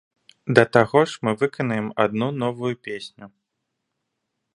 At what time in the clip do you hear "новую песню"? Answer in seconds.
2.45-3.25